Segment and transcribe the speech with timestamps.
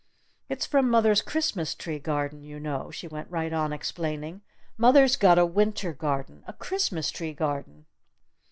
[0.49, 4.41] "It's from mother's Christmas tree garden, you know," she went right on explaining.
[4.75, 7.85] "Mother's got a Winter garden a Christmas tree garden!"